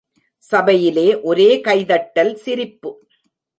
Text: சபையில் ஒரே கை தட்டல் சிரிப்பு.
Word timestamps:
சபையில் 0.37 1.21
ஒரே 1.21 1.61
கை 1.61 1.85
தட்டல் 1.85 2.33
சிரிப்பு. 2.33 2.91